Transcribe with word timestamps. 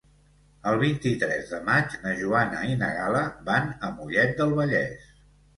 El 0.69 0.77
vint-i-tres 0.83 1.51
de 1.51 1.59
maig 1.67 1.93
na 2.05 2.13
Joana 2.21 2.63
i 2.71 2.79
na 2.85 2.89
Gal·la 2.97 3.21
van 3.51 3.71
a 3.89 3.93
Mollet 3.99 4.35
del 4.41 4.57
Vallès. 4.63 5.11